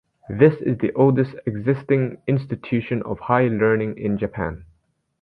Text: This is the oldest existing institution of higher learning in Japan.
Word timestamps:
This 0.29 0.55
is 0.61 0.79
the 0.79 0.91
oldest 0.93 1.35
existing 1.45 2.23
institution 2.25 3.03
of 3.03 3.19
higher 3.19 3.51
learning 3.51 3.99
in 3.99 4.17
Japan. 4.17 4.65